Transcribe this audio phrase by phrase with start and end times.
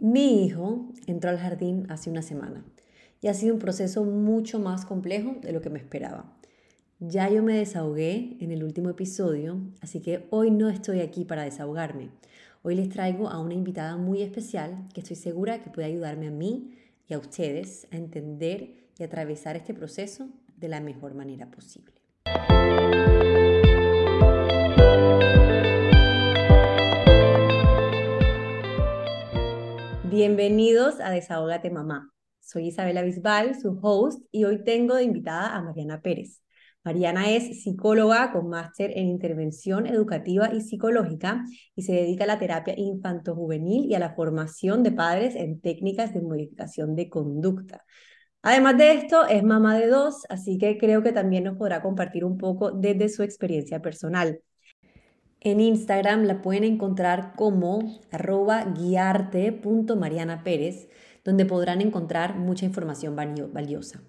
[0.00, 2.64] Mi hijo entró al jardín hace una semana
[3.20, 6.38] y ha sido un proceso mucho más complejo de lo que me esperaba.
[7.00, 11.42] Ya yo me desahogué en el último episodio, así que hoy no estoy aquí para
[11.42, 12.10] desahogarme.
[12.62, 16.32] Hoy les traigo a una invitada muy especial que estoy segura que puede ayudarme a
[16.32, 16.76] mí
[17.08, 21.94] y a ustedes a entender y atravesar este proceso de la mejor manera posible.
[30.18, 32.12] Bienvenidos a Desahógate Mamá.
[32.40, 36.42] Soy Isabela Bisbal, su host, y hoy tengo de invitada a Mariana Pérez.
[36.82, 41.44] Mariana es psicóloga con máster en intervención educativa y psicológica
[41.76, 46.12] y se dedica a la terapia infanto-juvenil y a la formación de padres en técnicas
[46.12, 47.84] de modificación de conducta.
[48.42, 52.24] Además de esto, es mamá de dos, así que creo que también nos podrá compartir
[52.24, 54.40] un poco desde su experiencia personal.
[55.40, 60.88] En Instagram la pueden encontrar como arroba guiarte.marianapérez,
[61.24, 64.02] donde podrán encontrar mucha información valiosa.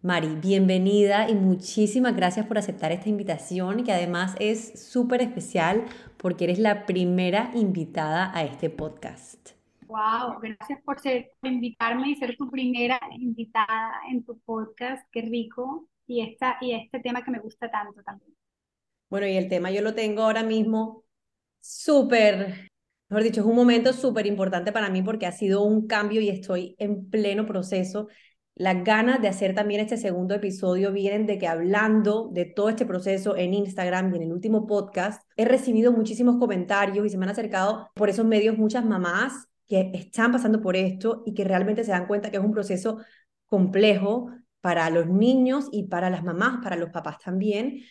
[0.00, 5.84] Mari, bienvenida y muchísimas gracias por aceptar esta invitación, que además es súper especial
[6.16, 9.50] porque eres la primera invitada a este podcast.
[9.88, 10.96] Wow, gracias por,
[11.42, 15.06] invitarme y ser tu primera invitada en tu podcast.
[15.12, 15.86] Qué rico.
[16.06, 18.34] Y, esta, y este tema que me gusta tanto también.
[19.08, 21.04] Bueno, y el tema yo lo tengo ahora mismo
[21.60, 22.70] súper,
[23.08, 26.28] mejor dicho, es un momento súper importante para mí porque ha sido un cambio y
[26.28, 28.08] estoy en pleno proceso.
[28.54, 32.86] Las ganas de hacer también este segundo episodio vienen de que hablando de todo este
[32.86, 37.26] proceso en Instagram y en el último podcast, he recibido muchísimos comentarios y se me
[37.26, 41.84] han acercado por esos medios muchas mamás que están pasando por esto y que realmente
[41.84, 42.98] se dan cuenta que es un proceso
[43.46, 47.82] complejo para los niños y para las mamás, para los papás también,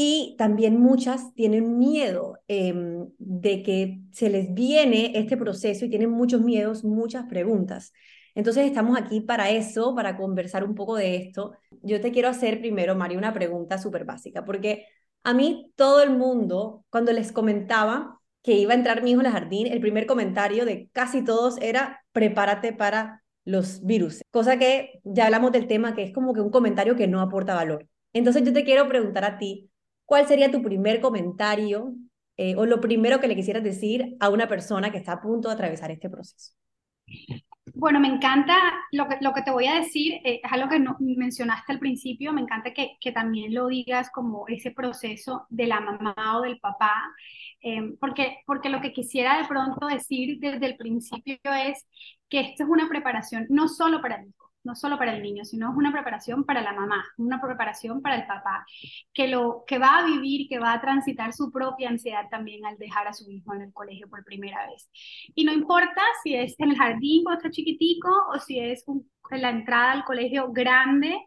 [0.00, 6.10] y también muchas tienen miedo em, de que se les viene este proceso y tienen
[6.10, 7.92] muchos miedos, muchas preguntas.
[8.36, 11.50] Entonces estamos aquí para eso, para conversar un poco de esto.
[11.82, 14.86] Yo te quiero hacer primero, María, una pregunta súper básica, porque
[15.24, 19.26] a mí todo el mundo, cuando les comentaba que iba a entrar mi hijo el
[19.26, 25.24] jardín, el primer comentario de casi todos era prepárate para los virus, cosa que ya
[25.26, 27.88] hablamos del tema, que es como que un comentario que no aporta valor.
[28.12, 29.68] Entonces yo te quiero preguntar a ti,
[30.08, 31.92] ¿cuál sería tu primer comentario
[32.38, 35.48] eh, o lo primero que le quisieras decir a una persona que está a punto
[35.48, 36.54] de atravesar este proceso?
[37.74, 38.56] Bueno, me encanta
[38.90, 41.78] lo que, lo que te voy a decir, eh, es algo que no, mencionaste al
[41.78, 46.40] principio, me encanta que, que, también lo digas como ese proceso de la mamá o
[46.40, 46.94] del papá,
[47.60, 51.86] eh, porque, porque lo que quisiera de pronto decir desde el principio es
[52.30, 55.44] que esto es una preparación no solo para el hijo, no solo para el niño,
[55.44, 58.66] sino es una preparación para la mamá, una preparación para el papá,
[59.12, 62.76] que, lo, que va a vivir, que va a transitar su propia ansiedad también al
[62.78, 64.90] dejar a su hijo en el colegio por primera vez.
[65.34, 69.42] Y no importa si es en el jardín cuando está chiquitico o si es en
[69.42, 71.18] la entrada al colegio grande,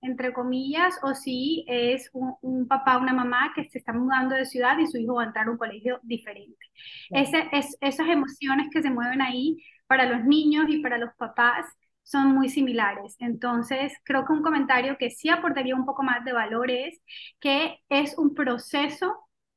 [0.00, 4.46] entre comillas, o si es un, un, papá, una mamá que se está mudando de
[4.46, 6.66] ciudad y su hijo va a entrar a un colegio diferente.
[7.10, 9.56] Ese, es, esas emociones que se mueven ahí
[9.88, 11.66] para los niños y para los papás
[12.08, 13.16] son muy similares.
[13.18, 17.00] Entonces, creo que un comentario que sí aportaría un poco más de valor es
[17.40, 19.14] que es un proceso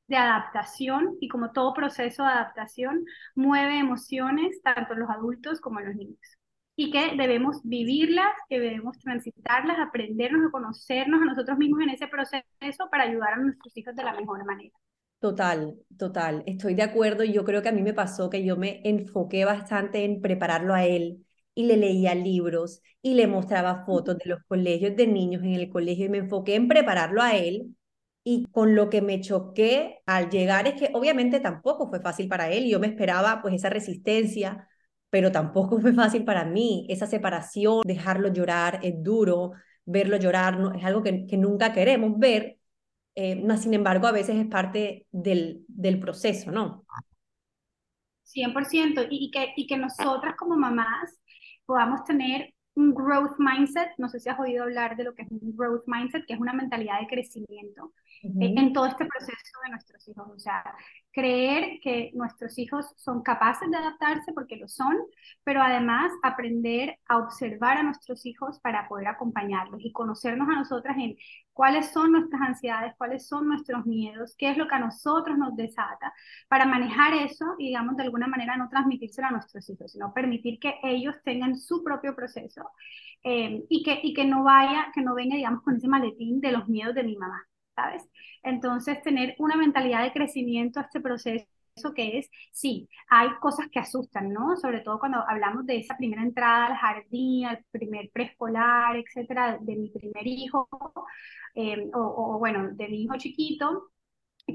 [0.08, 5.80] de adaptación y como todo proceso de adaptación mueve emociones tanto en los adultos como
[5.80, 6.20] en los niños
[6.76, 12.08] y que debemos vivirlas, que debemos transitarlas, aprendernos a conocernos a nosotros mismos en ese
[12.08, 12.44] proceso
[12.90, 14.74] para ayudar a nuestros hijos de la mejor manera.
[15.20, 17.24] Total, total, estoy de acuerdo.
[17.24, 20.84] Yo creo que a mí me pasó que yo me enfoqué bastante en prepararlo a
[20.84, 21.24] él,
[21.56, 25.70] y le leía libros y le mostraba fotos de los colegios de niños en el
[25.70, 27.76] colegio y me enfoqué en prepararlo a él.
[28.24, 32.52] Y con lo que me choqué al llegar es que obviamente tampoco fue fácil para
[32.52, 32.70] él.
[32.70, 34.68] Yo me esperaba pues esa resistencia,
[35.10, 36.86] pero tampoco fue fácil para mí.
[36.90, 39.54] Esa separación, dejarlo llorar es duro,
[39.86, 42.58] verlo llorar no, es algo que, que nunca queremos ver.
[43.16, 46.86] Eh, sin embargo, a veces es parte del, del proceso, ¿no?
[48.24, 49.04] 100%.
[49.10, 51.12] Y, y, que, y que nosotras como mamás
[51.72, 55.32] podamos tener un growth mindset, no sé si has oído hablar de lo que es
[55.32, 59.72] un growth mindset, que es una mentalidad de crecimiento eh, en todo este proceso de
[59.72, 60.28] nuestros hijos.
[60.30, 60.64] O sea,
[61.12, 64.96] creer que nuestros hijos son capaces de adaptarse porque lo son,
[65.44, 70.98] pero además aprender a observar a nuestros hijos para poder acompañarlos y conocernos a nosotras
[70.98, 71.16] en
[71.54, 75.56] cuáles son nuestras ansiedades, cuáles son nuestros miedos, qué es lo que a nosotros nos
[75.56, 76.14] desata,
[76.48, 80.60] para manejar eso y, digamos, de alguna manera no transmitírselo a nuestros hijos, sino permitir
[80.60, 82.70] que ellos tengan su propio proceso
[83.24, 86.52] eh, y, que, y que no vaya, que no venga, digamos, con ese maletín de
[86.52, 87.46] los miedos de mi mamá,
[87.76, 88.04] ¿sabes?
[88.44, 91.46] Entonces, tener una mentalidad de crecimiento a este proceso
[91.96, 94.58] que es, sí, hay cosas que asustan, ¿no?
[94.58, 99.76] Sobre todo cuando hablamos de esa primera entrada al jardín, al primer preescolar, etcétera, de
[99.78, 100.68] mi primer hijo,
[101.56, 103.92] eh, o, o, bueno, de mi hijo chiquito,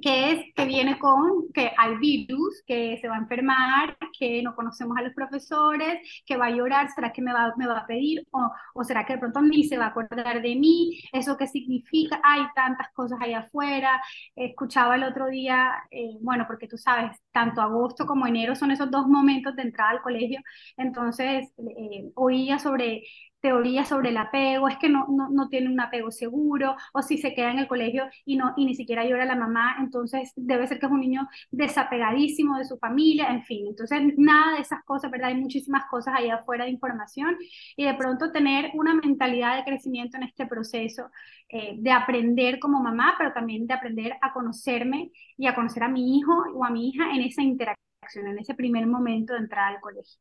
[0.03, 4.55] que es que viene con que hay virus, que se va a enfermar, que no
[4.55, 7.87] conocemos a los profesores, que va a llorar, ¿será que me va, me va a
[7.87, 8.27] pedir?
[8.31, 11.00] O, o será que de pronto ni se va a acordar de mí?
[11.12, 12.21] ¿Eso qué significa?
[12.25, 14.00] Hay tantas cosas allá afuera.
[14.35, 18.91] Escuchaba el otro día, eh, bueno, porque tú sabes, tanto agosto como enero son esos
[18.91, 20.41] dos momentos de entrada al colegio,
[20.77, 23.03] entonces eh, oía sobre
[23.47, 27.17] teorías sobre el apego, es que no, no, no, tiene un apego seguro, o si
[27.17, 30.67] se queda en el colegio y, no, y ni siquiera llora la mamá, entonces debe
[30.67, 34.83] ser que es un niño desapegadísimo de su familia, en fin, entonces nada de esas
[34.85, 35.29] cosas, ¿verdad?
[35.29, 37.37] Hay muchísimas cosas allá afuera de información
[37.77, 41.11] y de pronto tener una mentalidad de crecimiento en este proceso,
[41.49, 45.89] eh, de aprender como mamá, pero también de aprender a conocerme y a conocer a
[45.89, 49.73] mi hijo o a mi hija en esa interacción, en ese primer momento de entrar
[49.73, 50.19] al colegio.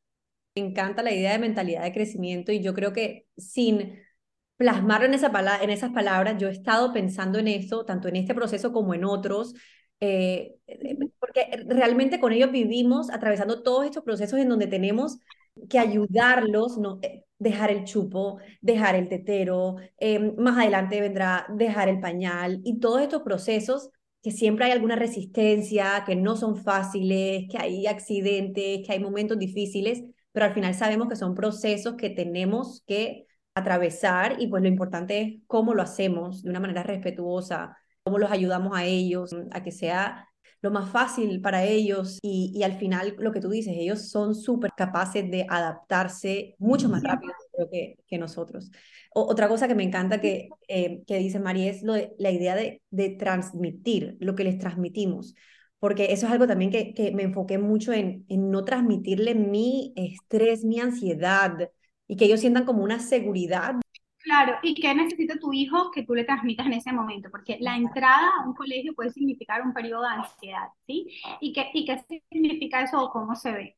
[0.55, 3.99] Me encanta la idea de mentalidad de crecimiento y yo creo que sin
[4.55, 5.31] plasmarlo en, esa
[5.61, 9.03] en esas palabras, yo he estado pensando en eso, tanto en este proceso como en
[9.03, 9.53] otros,
[9.99, 15.19] eh, eh, porque realmente con ellos vivimos atravesando todos estos procesos en donde tenemos
[15.69, 19.75] que ayudarlos, no, eh, dejar el chupo, dejar el tetero,
[20.37, 23.89] más adelante vendrá dejar el pañal y todos estos procesos
[24.23, 29.37] que siempre hay alguna resistencia, que no son fáciles, que hay accidentes, que hay momentos
[29.37, 30.03] difíciles,
[30.35, 35.21] pero al final sabemos que son procesos que tenemos que atravesar y pues lo importante
[35.21, 39.71] es cómo lo hacemos de una manera respetuosa, cómo los ayudamos a ellos, a que
[39.71, 40.27] sea
[40.61, 44.35] lo más fácil para ellos y, y al final lo que tú dices, ellos son
[44.35, 47.31] súper capaces de adaptarse mucho más rápido
[47.71, 48.71] que, que nosotros.
[49.13, 52.55] otra cosa que me encanta que, eh, que dice María es lo de, la idea
[52.55, 55.33] de, de transmitir lo que les transmitimos
[55.79, 59.93] porque eso es algo también que, que me enfoqué mucho en, en no transmitirle mi
[59.95, 61.71] estrés, mi ansiedad
[62.07, 63.75] y que ellos sientan como una seguridad.
[64.19, 67.29] Claro, ¿y qué necesita tu hijo que tú le transmitas en ese momento?
[67.29, 71.07] Porque la entrada a un colegio puede significar un periodo de ansiedad, ¿sí?
[71.41, 73.77] ¿Y qué, y qué significa eso o cómo se ve?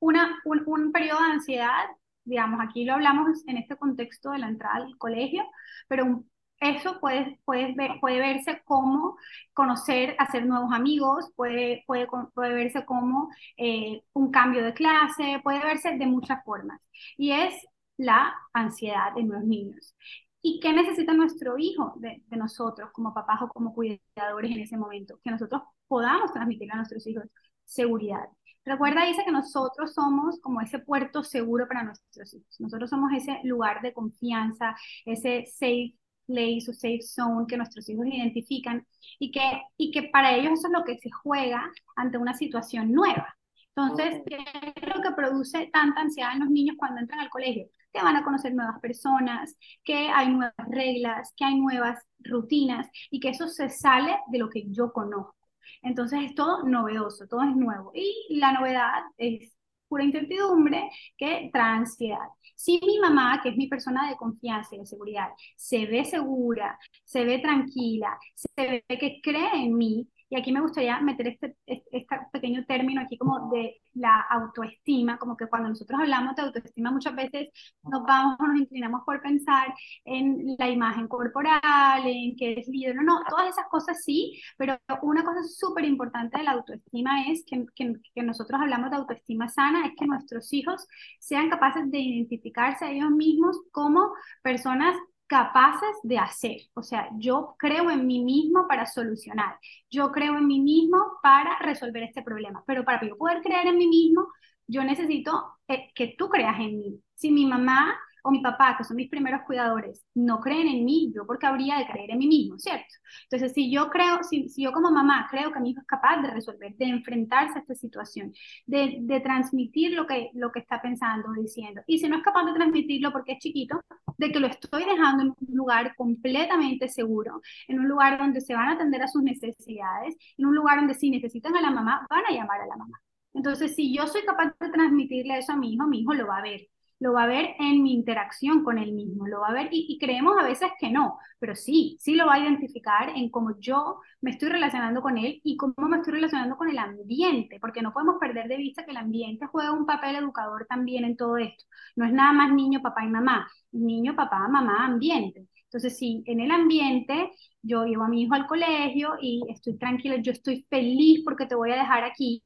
[0.00, 1.84] Una, un, un periodo de ansiedad,
[2.24, 5.44] digamos, aquí lo hablamos en este contexto de la entrada al colegio,
[5.88, 6.30] pero un
[6.62, 9.16] eso puede, puede, ver, puede verse como
[9.52, 15.60] conocer, hacer nuevos amigos, puede, puede, puede verse como eh, un cambio de clase, puede
[15.60, 16.80] verse de muchas formas.
[17.16, 17.54] Y es
[17.96, 19.96] la ansiedad de los niños.
[20.40, 24.76] ¿Y qué necesita nuestro hijo de, de, nosotros como papás o como cuidadores en ese
[24.76, 25.18] momento?
[25.22, 27.24] Que nosotros podamos transmitir a nuestros hijos
[27.64, 28.28] seguridad.
[28.64, 32.60] Recuerda, dice que nosotros somos como ese puerto seguro para nuestros hijos.
[32.60, 35.96] Nosotros somos ese lugar de confianza, ese safe
[36.32, 38.86] place o safe zone que nuestros hijos identifican
[39.18, 39.40] y que,
[39.76, 43.36] y que para ellos eso es lo que se juega ante una situación nueva.
[43.74, 47.66] Entonces, ¿qué es lo que produce tanta ansiedad en los niños cuando entran al colegio?
[47.92, 53.20] Que van a conocer nuevas personas, que hay nuevas reglas, que hay nuevas rutinas y
[53.20, 55.36] que eso se sale de lo que yo conozco.
[55.82, 57.92] Entonces es todo novedoso, todo es nuevo.
[57.94, 59.56] Y la novedad es
[59.88, 62.28] pura incertidumbre que trae ansiedad.
[62.62, 66.78] Si mi mamá, que es mi persona de confianza y de seguridad, se ve segura,
[67.04, 71.54] se ve tranquila, se ve que cree en mí, y aquí me gustaría meter este,
[71.66, 76.90] este, pequeño término aquí como de la autoestima, como que cuando nosotros hablamos de autoestima
[76.90, 77.50] muchas veces
[77.82, 79.74] nos vamos o nos inclinamos por pensar
[80.06, 84.78] en la imagen corporal, en que es líder, no, no, todas esas cosas sí, pero
[85.02, 89.50] una cosa súper importante de la autoestima es que, que, que nosotros hablamos de autoestima
[89.50, 90.86] sana, es que nuestros hijos
[91.18, 94.96] sean capaces de identificarse a ellos mismos como personas
[95.32, 96.58] capaces de hacer.
[96.74, 99.58] O sea, yo creo en mí mismo para solucionar,
[99.90, 103.78] yo creo en mí mismo para resolver este problema, pero para yo poder creer en
[103.78, 104.28] mí mismo,
[104.66, 107.00] yo necesito eh, que tú creas en mí.
[107.14, 111.12] Si mi mamá o mi papá, que son mis primeros cuidadores, no creen en mí,
[111.14, 112.94] yo porque habría de creer en mí mismo, ¿cierto?
[113.24, 116.22] Entonces, si yo creo, si, si yo como mamá creo que mi hijo es capaz
[116.22, 118.32] de resolver, de enfrentarse a esta situación,
[118.66, 122.44] de, de transmitir lo que, lo que está pensando, diciendo, y si no es capaz
[122.44, 123.80] de transmitirlo porque es chiquito,
[124.18, 128.54] de que lo estoy dejando en un lugar completamente seguro, en un lugar donde se
[128.54, 132.06] van a atender a sus necesidades, en un lugar donde si necesitan a la mamá,
[132.08, 133.00] van a llamar a la mamá.
[133.34, 136.38] Entonces, si yo soy capaz de transmitirle eso a mi hijo, mi hijo lo va
[136.38, 136.60] a ver
[137.02, 139.98] lo va a ver en mi interacción con él mismo, lo va a ver y,
[139.98, 143.98] creemos a veces que no, pero sí, sí lo va a identificar en cómo yo
[144.20, 147.92] me estoy relacionando con él y cómo me estoy relacionando con el ambiente, porque no
[147.92, 151.64] podemos perder de vista que el ambiente juega un papel educador también en todo esto.
[151.96, 155.48] No es nada más niño, papá y mamá, niño, papá, mamá, ambiente.
[155.64, 157.32] Entonces, si en el ambiente
[157.62, 161.56] yo llevo a mi hijo al colegio y estoy tranquila, yo estoy feliz porque te
[161.56, 162.44] voy a dejar aquí,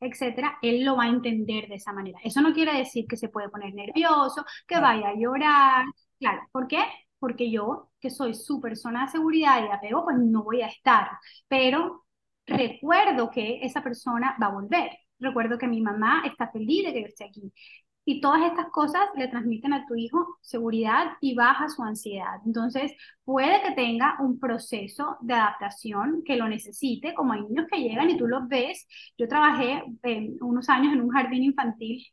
[0.00, 2.18] etcétera, él lo va a entender de esa manera.
[2.24, 5.84] Eso no quiere decir que se puede poner nervioso, que vaya a llorar.
[6.18, 6.78] Claro, ¿por qué?
[7.18, 11.08] Porque yo, que soy su persona de seguridad y apego, pues no voy a estar.
[11.48, 12.06] Pero
[12.46, 14.90] recuerdo que esa persona va a volver.
[15.18, 17.52] Recuerdo que mi mamá está feliz de que yo esté aquí.
[18.04, 22.40] Y todas estas cosas le transmiten a tu hijo seguridad y baja su ansiedad.
[22.46, 22.92] Entonces,
[23.24, 28.10] puede que tenga un proceso de adaptación que lo necesite, como hay niños que llegan
[28.10, 28.88] y tú los ves.
[29.18, 32.06] Yo trabajé eh, unos años en un jardín infantil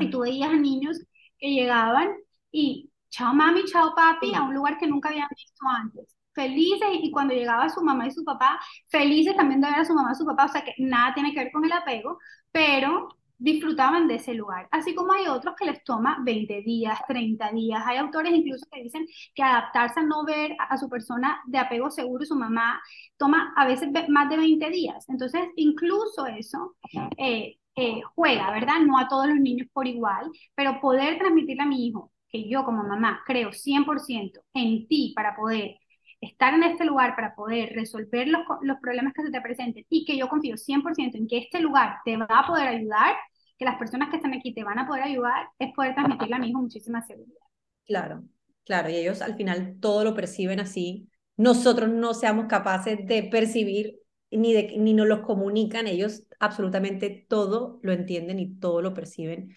[0.00, 0.98] y tú veías a niños
[1.38, 2.08] que llegaban
[2.50, 7.10] y chao mami, chao papi, a un lugar que nunca habían visto antes felices y
[7.10, 10.14] cuando llegaba su mamá y su papá, felices también de ver a su mamá y
[10.14, 12.18] su papá, o sea que nada tiene que ver con el apego,
[12.50, 13.08] pero
[13.38, 14.68] disfrutaban de ese lugar.
[14.70, 17.82] Así como hay otros que les toma 20 días, 30 días.
[17.86, 21.90] Hay autores incluso que dicen que adaptarse a no ver a, su persona de apego
[21.90, 22.80] seguro, su mamá,
[23.16, 25.08] toma a veces más de 20 días.
[25.08, 26.76] Entonces, incluso eso
[27.16, 28.80] eh, eh, juega, ¿verdad?
[28.86, 32.64] No a todos los niños por igual, pero poder transmitirle a mi hijo que yo
[32.64, 35.76] como mamá creo 100% en ti para poder
[36.22, 40.04] estar en este lugar para poder resolver los, los, problemas que se te presenten y
[40.04, 43.16] que yo confío 100% en que este lugar te va a poder ayudar,
[43.58, 46.38] que las personas que están aquí te van a poder ayudar, es poder transmitirle a
[46.38, 47.40] mi hijo muchísima seguridad.
[47.84, 48.22] Claro,
[48.64, 51.08] claro, y ellos al final todo lo perciben así.
[51.36, 53.98] Nosotros no seamos capaces de percibir
[54.30, 59.54] ni, de, ni nos los comunican, ellos absolutamente todo lo entienden y todo lo perciben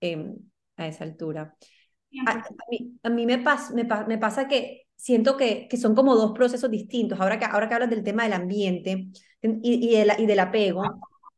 [0.00, 0.34] eh,
[0.76, 1.54] a esa altura.
[2.26, 6.14] A, mí, a mí me, pas, me, me pasa que siento que, que son como
[6.16, 7.20] dos procesos distintos.
[7.20, 9.08] Ahora que, ahora que hablas del tema del ambiente
[9.42, 10.82] y, y, y del apego,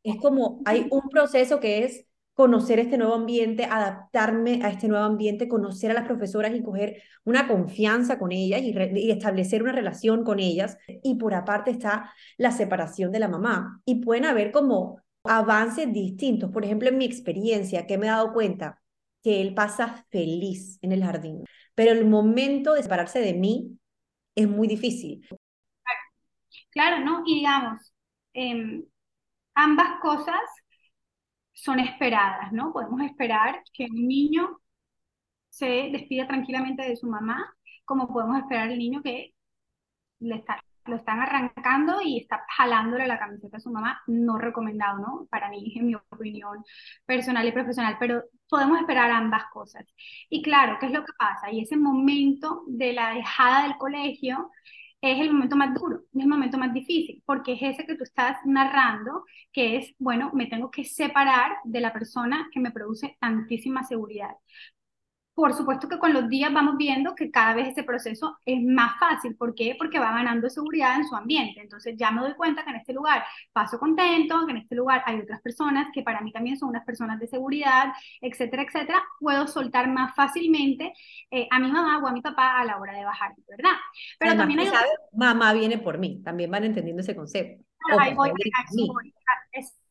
[0.02, 2.06] es como hay un proceso que es
[2.38, 7.02] conocer este nuevo ambiente, adaptarme a este nuevo ambiente, conocer a las profesoras y coger
[7.24, 10.78] una confianza con ellas y, y, establecer una relación con ellas.
[11.02, 13.82] Y por aparte está la separación de la mamá.
[13.84, 16.52] Y pueden haber como avances distintos.
[16.52, 18.80] Por ejemplo, en mi experiencia, que me he dado cuenta
[19.28, 21.44] él pasa feliz en el jardín
[21.78, 23.78] pero el momento de separarse de mí
[24.35, 25.25] es muy difícil.
[26.73, 27.23] Claro, ¿no?
[27.25, 27.94] Y digamos,
[28.32, 28.85] em,
[29.54, 30.40] ambas cosas
[31.52, 32.73] son esperadas, ¿no?
[32.73, 34.58] Podemos esperar que un niño
[35.50, 37.49] se despida tranquilamente de su mamá,
[37.85, 39.32] como podemos esperar el niño que
[40.18, 44.99] le está lo están arrancando y está jalándole la camiseta a su mamá, no recomendado,
[44.99, 45.26] ¿no?
[45.30, 46.64] Para mí, en mi opinión
[47.07, 49.85] personal y profesional, pero podemos esperar ambas cosas.
[50.28, 51.50] Y claro, ¿qué es lo que pasa?
[51.52, 54.50] Y ese momento de la dejada del colegio
[55.00, 58.02] es el momento más duro, es el momento más difícil, porque es ese que tú
[58.04, 63.16] estás narrando, que es, bueno, me tengo que separar de la persona que me produce
[63.21, 64.33] tantísima seguridad.
[65.38, 68.99] Por supuesto que con los días vamos viendo que cada vez ese proceso es más
[68.99, 69.37] fácil.
[69.37, 69.76] ¿Por qué?
[69.78, 71.61] Porque va ganando seguridad en su ambiente.
[71.61, 75.04] Entonces ya me doy cuenta que en este lugar paso contento, que en este lugar
[75.07, 79.00] hay otras personas que para mí también son unas personas de seguridad, etcétera, etcétera.
[79.21, 80.92] Puedo soltar más fácilmente
[81.30, 83.76] eh, a mi mamá o a mi papá a la hora de bajar, ¿verdad?
[84.18, 84.68] Pero también hay...
[85.12, 87.64] mamá viene por mí, también van entendiendo ese concepto.
[87.97, 88.33] ahí voy,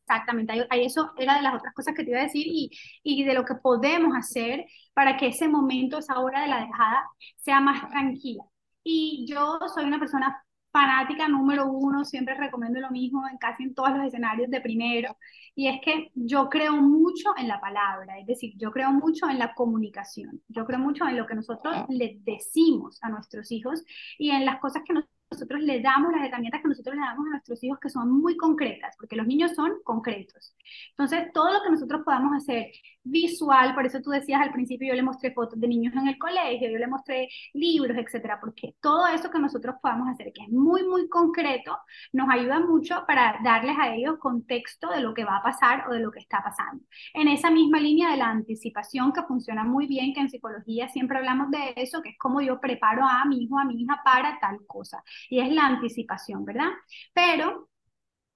[0.08, 2.70] Exactamente, ahí, eso era de las otras cosas que te iba a decir y,
[3.02, 7.04] y de lo que podemos hacer para que ese momento, esa hora de la dejada,
[7.36, 8.42] sea más tranquila.
[8.82, 13.74] Y yo soy una persona fanática número uno, siempre recomiendo lo mismo en casi en
[13.74, 15.16] todos los escenarios de primero,
[15.54, 19.38] y es que yo creo mucho en la palabra, es decir, yo creo mucho en
[19.38, 23.82] la comunicación, yo creo mucho en lo que nosotros les decimos a nuestros hijos
[24.18, 27.26] y en las cosas que nos nosotros le damos, las herramientas que nosotros le damos
[27.26, 30.54] a nuestros hijos que son muy concretas, porque los niños son concretos.
[30.90, 32.72] Entonces, todo lo que nosotros podamos hacer
[33.10, 36.18] visual, por eso tú decías al principio, yo le mostré fotos de niños en el
[36.18, 40.50] colegio, yo le mostré libros, etcétera, porque todo eso que nosotros podamos hacer, que es
[40.50, 41.76] muy, muy concreto,
[42.12, 45.92] nos ayuda mucho para darles a ellos contexto de lo que va a pasar o
[45.92, 46.84] de lo que está pasando.
[47.14, 51.18] En esa misma línea de la anticipación que funciona muy bien, que en psicología siempre
[51.18, 54.38] hablamos de eso, que es como yo preparo a mi hijo, a mi hija para
[54.40, 56.70] tal cosa y es la anticipación, ¿verdad?
[57.12, 57.68] Pero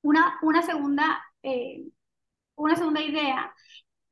[0.02, 1.84] una, una, segunda, eh,
[2.56, 3.52] una segunda idea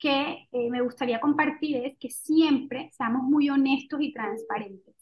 [0.00, 4.94] que eh, me gustaría compartir es que siempre seamos muy honestos y transparentes.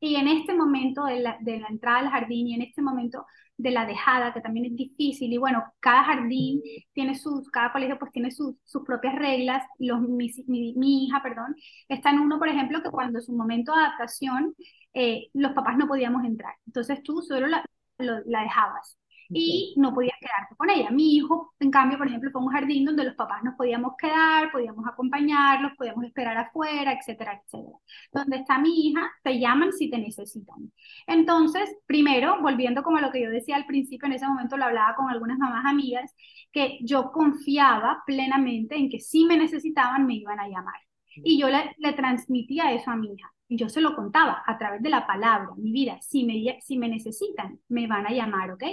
[0.00, 3.24] Y en este momento de la, de la entrada al jardín y en este momento
[3.56, 6.60] de la dejada, que también es difícil, y bueno, cada jardín
[6.92, 11.54] tiene sus, cada colegio pues tiene sus, sus propias reglas, Los, mi, mi, hija, perdón,
[11.88, 14.54] está en uno, por ejemplo, que cuando es un momento de adaptación,
[14.92, 16.54] eh, los papás no podíamos entrar.
[16.66, 17.64] Entonces tú solo la,
[17.98, 18.98] la dejabas.
[19.32, 20.90] Y no podías quedarte con ella.
[20.90, 24.50] Mi hijo, en cambio, por ejemplo, fue un jardín donde los papás nos podíamos quedar,
[24.52, 27.78] podíamos acompañarlos, podíamos esperar afuera, etcétera, etcétera.
[28.12, 30.72] Donde está mi hija, te llaman si te necesitan.
[31.06, 34.64] Entonces, primero, volviendo como a lo que yo decía al principio, en ese momento lo
[34.64, 36.14] hablaba con algunas mamás amigas,
[36.52, 40.80] que yo confiaba plenamente en que si me necesitaban me iban a llamar.
[41.16, 43.30] Y yo le, le transmitía eso a mi hija.
[43.48, 46.78] Y yo se lo contaba a través de la palabra, mi vida, si me, si
[46.78, 48.64] me necesitan, me van a llamar, ¿ok?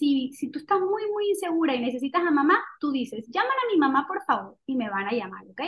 [0.00, 3.78] Si, tú estás muy, muy insegura y necesitas a mamá, tú dices, llámala a mi
[3.78, 5.60] mamá, por favor, y me van a llamar, ¿ok?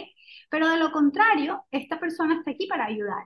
[0.48, 3.24] Pero de lo contrario, esta persona está aquí para ayudar.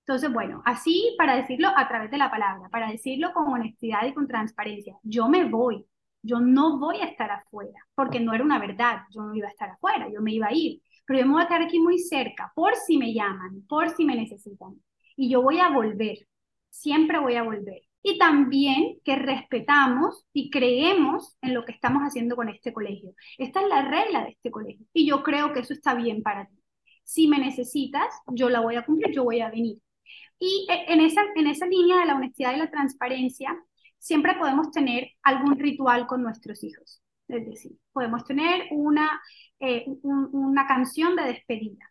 [0.00, 4.14] Entonces, bueno, así para decirlo a través de la palabra, para decirlo con honestidad y
[4.14, 5.84] con transparencia, yo me voy,
[6.22, 9.50] yo no voy a estar afuera, porque no era una verdad, yo no iba a
[9.50, 11.98] estar afuera, yo me iba a ir, pero yo me voy a estar aquí muy
[11.98, 14.80] cerca, por si me llaman, por si me necesitan,
[15.16, 16.16] y yo voy a volver,
[16.70, 22.36] siempre voy a volver y también que respetamos y creemos en lo que estamos haciendo
[22.36, 23.12] con este colegio.
[23.36, 26.46] Esta es la regla de este colegio y yo creo que eso está bien para
[26.46, 26.56] ti.
[27.02, 29.78] Si me necesitas, yo la voy a cumplir, yo voy a venir.
[30.38, 33.60] Y e, en esa, en esa línea de la honestidad y la transparencia,
[33.98, 37.02] siempre podemos tener algún ritual con nuestros hijos.
[37.26, 39.20] Es decir, podemos tener una,
[39.58, 41.90] eh, una canción de despedida.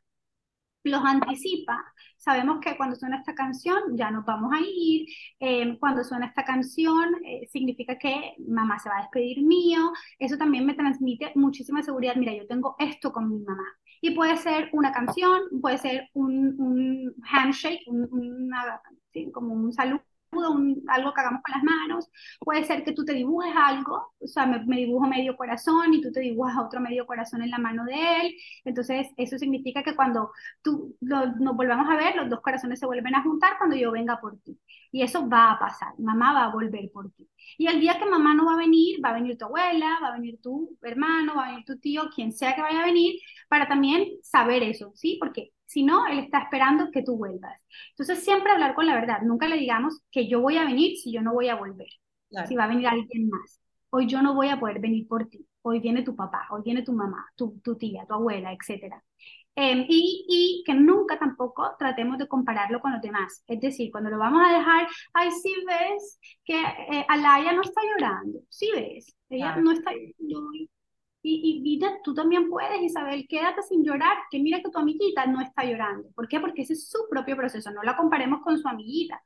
[0.85, 1.83] Los anticipa.
[2.17, 5.07] Sabemos que cuando suena esta canción ya nos vamos a ir,
[5.39, 10.37] em, cuando suena esta canción eh, significa que mamá se va a despedir mío, eso
[10.37, 13.65] también me transmite muchísima seguridad, mira, yo tengo esto con mi mamá.
[14.01, 18.79] Y puede ser una canción, puede ser un, un handshake, una,
[19.33, 20.03] como un saludo
[20.87, 24.45] algo que hagamos con las manos, puede ser que tú te dibujes algo, o sea,
[24.45, 28.21] me, dibujo medio corazón y tú te dibujas otro medio corazón en la mano de
[28.21, 32.85] él, entonces eso significa que cuando tú nos volvamos a ver, los dos corazones se
[32.85, 34.59] vuelven a juntar cuando yo venga por ti.
[34.91, 37.27] Y eso va a pasar, mamá va a volver por ti.
[37.57, 40.07] Y el día que mamá no va a venir, va a venir tu abuela, va
[40.07, 43.19] a venir tu hermano, va a venir tu tío, quien sea que vaya a venir,
[43.49, 45.17] para también saber eso, ¿sí?
[45.19, 47.59] Porque si no, él está esperando que tú vuelvas.
[47.91, 49.21] Entonces, siempre hablar con la verdad.
[49.21, 51.87] Nunca le digamos que yo voy a venir si yo no voy a volver.
[52.47, 53.61] Si va a venir alguien más.
[53.89, 55.47] Hoy yo no voy a poder venir por ti.
[55.61, 58.93] Hoy viene tu papá, hoy viene tu mamá, tu, tu tía, tu abuela, etc.
[59.55, 63.43] Em, y, y, que nunca tampoco tratemos de compararlo con los demás.
[63.47, 67.81] Es decir, cuando lo vamos a dejar, ay, sí ves que eh, Alaya no está
[67.83, 68.39] llorando.
[68.49, 70.74] Sí ves, ella no está llorando
[71.27, 75.41] y, vida, tú también puedes, Isabel, quédate sin llorar, que mira que tu amiguita no
[75.41, 76.09] está llorando.
[76.13, 76.39] ¿Por qué?
[76.39, 79.21] Porque ese es su propio proceso, no la comparemos con su amiguita.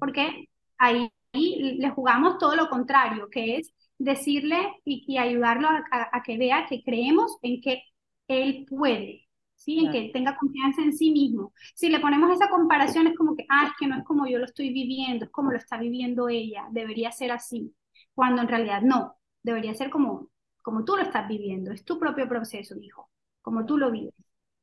[0.00, 6.66] Porque ahí le jugamos todo lo contrario, que es decirle y, ayudarlo a, que vea
[6.66, 7.82] que creemos en que
[8.28, 9.84] él puede, ¿sí?
[9.84, 11.52] En que tenga confianza en sí mismo.
[11.74, 14.38] Si le ponemos esa comparación es como que, ah, es que no es como yo
[14.38, 17.74] lo estoy viviendo, es como lo está viviendo ella, debería ser así,
[18.14, 20.30] cuando en realidad no, debería ser como
[20.64, 23.10] como tú lo estás viviendo, es tu propio proceso, hijo,
[23.42, 24.14] como tú lo vives.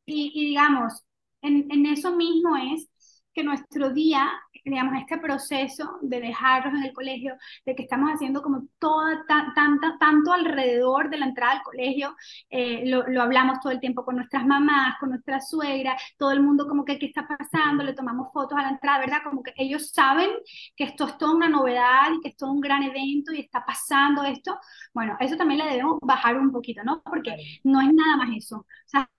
[0.05, 1.05] Y, digamos,
[1.43, 2.89] en, en, eso mismo es
[3.33, 4.29] que nuestro día,
[4.65, 9.97] digamos, este proceso de dejarlos en el colegio, de que estamos haciendo como toda, tanta,
[9.99, 12.15] tanto alrededor de la entrada al colegio,
[12.49, 16.41] eh, lo, lo, hablamos todo el tiempo con nuestras mamás, con nuestra suegra, todo el
[16.41, 19.19] mundo como que qué está pasando, le tomamos fotos a la entrada, ¿verdad?
[19.23, 20.29] Como que ellos saben
[20.75, 23.65] que esto es toda una novedad y que es todo un gran evento y está
[23.65, 24.59] pasando esto.
[24.93, 27.01] Bueno, eso también le debemos bajar un poquito, ¿no?
[27.03, 28.65] Porque no es nada más eso.
[28.91, 29.09] O sea,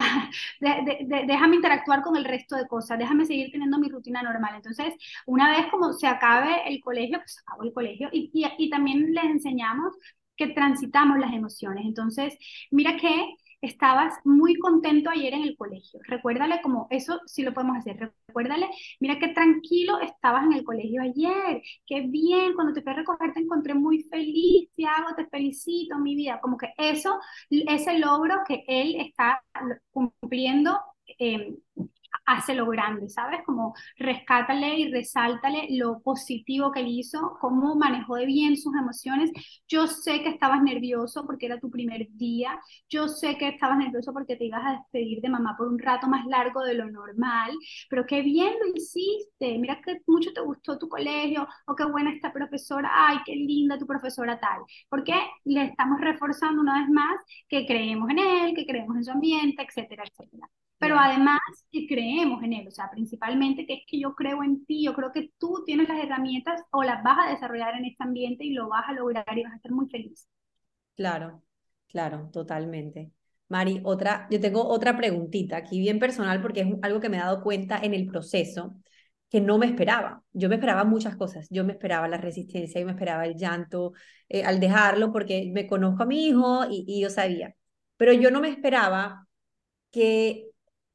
[1.26, 4.54] déjame interactuar con el resto de cosas, déjame seguir teniendo mi rutina normal.
[4.56, 4.94] Entonces,
[5.26, 9.12] una vez como se acabe el colegio, pues acabo el colegio y, y, y también
[9.12, 9.94] les enseñamos
[10.36, 11.84] que transitamos las emociones.
[11.86, 12.36] Entonces,
[12.70, 16.00] mira que estabas muy contento ayer en el colegio.
[16.04, 18.12] Recuérdale como eso sí lo podemos hacer.
[18.26, 22.96] Recuérdale, mira qué tranquilo estabas en el colegio ayer, qué bien, cuando te fui a
[22.96, 26.40] recoger te encontré muy feliz, te hago, te felicito, mi vida.
[26.40, 27.18] Como que eso,
[27.50, 29.42] ese logro que él está
[29.92, 30.78] cumpliendo.
[31.18, 31.54] Eh,
[32.26, 33.40] hace lo grande, ¿sabes?
[33.44, 39.30] Como rescátale y resáltale lo positivo que él hizo, cómo manejó de bien sus emociones.
[39.68, 44.12] Yo sé que estabas nervioso porque era tu primer día, yo sé que estabas nervioso
[44.12, 47.50] porque te ibas a despedir de mamá por un rato más largo de lo normal,
[47.88, 52.12] pero qué bien lo hiciste, mira que mucho te gustó tu colegio, o qué buena
[52.12, 57.16] esta profesora, ay, qué linda tu profesora tal, porque le estamos reforzando una vez más
[57.48, 60.48] que creemos en él, que creemos en su ambiente, etcétera, etcétera
[60.82, 61.38] pero además
[61.70, 64.94] que creemos en él, o sea, principalmente que es que yo creo en ti, yo
[64.94, 68.50] creo que tú tienes las herramientas o las vas a desarrollar en este ambiente y
[68.50, 70.26] lo vas a lograr y vas a estar muy feliz.
[70.96, 71.44] Claro,
[71.86, 73.12] claro, totalmente.
[73.48, 77.20] Mari, otra, yo tengo otra preguntita aquí bien personal porque es algo que me he
[77.20, 78.74] dado cuenta en el proceso,
[79.30, 80.24] que no me esperaba.
[80.32, 81.46] Yo me esperaba muchas cosas.
[81.48, 83.92] Yo me esperaba la resistencia, y me esperaba el llanto
[84.28, 87.54] eh, al dejarlo porque me conozco a mi hijo y, y yo sabía.
[87.96, 89.28] Pero yo no me esperaba
[89.92, 90.51] que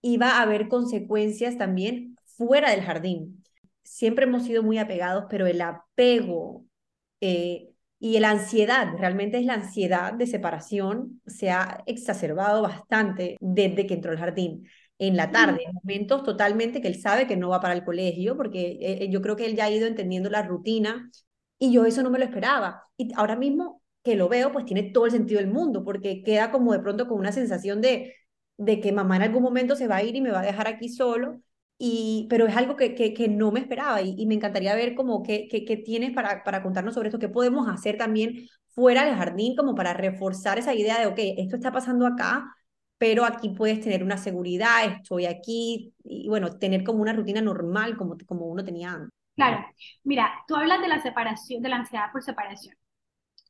[0.08, 3.43] iba a haber consecuencias también fuera del jardín.
[3.84, 6.65] Siempre hemos sido muy apegados, pero el apego
[7.22, 13.88] eh, y la ansiedad, realmente es la ansiedad de separación, se ha exacerbado bastante desde
[13.88, 14.67] que entró al jardín
[15.00, 18.36] en la tarde, en momentos totalmente que él sabe que no va para el colegio,
[18.38, 21.12] porque eh, eh, yo creo que él ya ha ido entendiendo la rutina
[21.60, 22.84] y yo eso no me lo esperaba.
[22.98, 26.52] Y ahora mismo que lo veo, pues tiene todo el sentido del mundo, porque queda
[26.52, 28.15] como de pronto con una sensación de,
[28.58, 30.67] de que mamá en algún momento se va a ir y me va a dejar
[30.67, 31.41] aquí solo.
[31.80, 35.22] Y, pero es algo que, que, que no me esperaba y, me encantaría ver como
[35.22, 39.15] qué, qué, qué tienes para, para contarnos sobre esto, qué podemos hacer también fuera del
[39.15, 42.46] jardín como para reforzar esa idea de, ok, esto está pasando acá,
[42.98, 47.96] pero aquí puedes tener una seguridad, estoy aquí, y bueno, tener como una rutina normal
[47.96, 49.12] como, como uno tenía antes.
[49.36, 49.65] Claro,
[50.04, 52.76] mira, tú hablas de la separación, de la ansiedad por separación.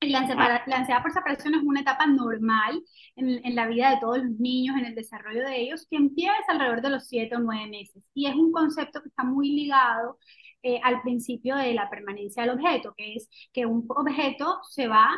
[0.02, 0.22] La,
[0.68, 2.84] la, ansiedad por separación es una etapa normal
[3.16, 6.36] en, en, la vida de todos los niños, en el desarrollo de ellos, que empieza
[6.50, 8.04] alrededor de los siete o nueve meses.
[8.14, 10.20] Y es un concepto que está muy ligado
[10.64, 15.10] eh, al principio de la permanencia del objeto, que es que un objeto se va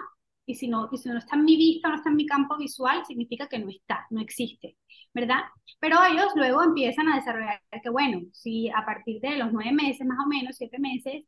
[0.45, 2.57] y si, no, y si no está en mi vista, no está en mi campo
[2.57, 4.77] visual, significa que no está, no existe,
[5.13, 5.41] ¿verdad?
[5.79, 10.05] Pero ellos luego empiezan a desarrollar que, bueno, si a partir de los nueve meses,
[10.07, 11.23] más o menos, siete meses,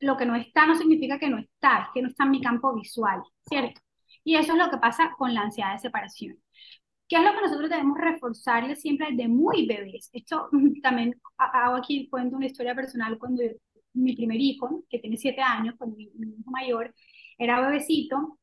[0.00, 2.40] lo que no está no significa que no está, es que no está en mi
[2.40, 3.80] campo visual, ¿cierto?
[4.24, 6.38] Y eso es lo que pasa con la ansiedad de separación.
[7.08, 10.10] ¿Qué es lo que nosotros debemos reforzarle siempre desde muy bebés?
[10.12, 10.48] Esto
[10.82, 13.42] también hago aquí, cuento una historia personal cuando
[13.94, 16.94] mi primer hijo, que tiene siete años, cuando mi, mi hijo mayor
[17.38, 18.39] era bebecito,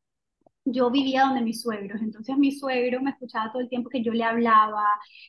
[0.69, 4.11] yo vivía donde mis suegros, entonces mi suegro me escuchaba todo el tiempo que yo
[4.11, 4.83] le hablaba,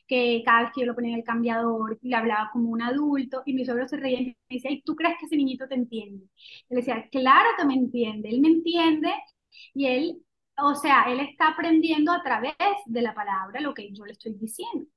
[0.07, 3.41] que cada vez que yo lo ponía en el cambiador, le hablaba como un adulto,
[3.45, 5.75] y mi suegro se reía y me decía, ¿y tú crees que ese niñito te
[5.75, 6.25] entiende?
[6.69, 9.13] Le decía, claro que me entiende, él me entiende,
[9.73, 10.21] y él,
[10.61, 12.53] o sea, él está aprendiendo a través
[12.85, 14.87] de la palabra lo que yo le estoy diciendo.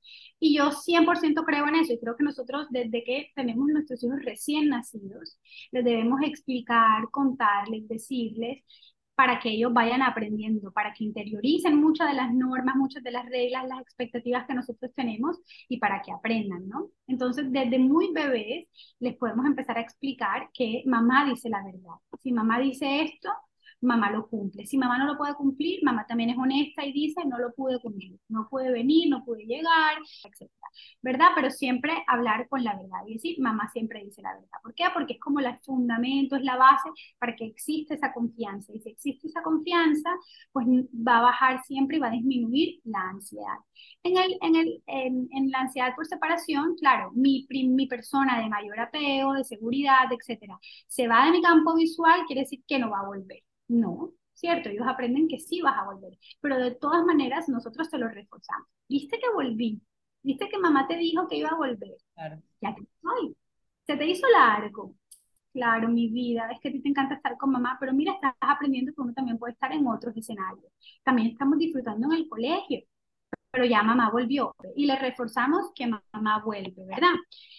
[0.40, 4.24] Y yo 100% creo en eso, y creo que nosotros desde que tenemos nuestros hijos
[4.24, 5.38] recién nacidos,
[5.70, 8.64] les debemos explicar, contarles, decirles,
[9.14, 13.26] para que ellos vayan aprendiendo, para que interioricen muchas de las normas, muchas de las
[13.26, 16.88] reglas, las expectativas que nosotros tenemos y para que aprendan, ¿no?
[17.06, 18.66] Entonces, desde muy bebés
[19.00, 21.96] les podemos empezar a explicar que mamá dice la verdad.
[22.20, 23.28] Si mamá dice esto,
[23.82, 24.66] mamá lo cumple.
[24.66, 27.80] Si mamá no lo puede cumplir, mamá también es honesta y dice, no lo pude
[27.80, 30.50] cumplir, no puede venir, no puede llegar, etc.
[31.02, 31.28] ¿Verdad?
[31.34, 34.58] Pero siempre hablar con la verdad y decir, mamá siempre dice la verdad.
[34.62, 34.84] ¿Por qué?
[34.94, 38.72] Porque es como el fundamento, es la base para que exista esa confianza.
[38.74, 40.10] Y si existe esa confianza,
[40.52, 43.58] pues va a bajar siempre y va a disminuir la ansiedad.
[44.02, 48.78] En, el, en, el, en, la ansiedad por separación, claro, mi, mi persona de mayor
[48.80, 53.00] apego, de seguridad, etcétera, se va de mi campo visual, quiere decir que no va
[53.00, 53.42] a volver.
[53.72, 57.96] No, cierto, ellos aprenden que sí vas a volver, pero de todas maneras nosotros te
[57.96, 58.68] lo reforzamos.
[58.86, 59.80] ¿Viste que volví?
[60.22, 61.96] ¿Viste que mamá te dijo que iba a volver?
[62.14, 62.42] Claro.
[62.60, 63.34] Ya que estoy.
[63.86, 64.94] Se te hizo largo.
[65.54, 68.34] Claro, mi vida, es que a ti te encanta estar con mamá, pero mira, estás
[68.40, 70.70] aprendiendo que uno también puede estar en otros escenarios.
[71.02, 72.80] También estamos disfrutando en el colegio,
[73.52, 77.12] pero ya mamá volvió y le reforzamos que mamá vuelve, ¿verdad?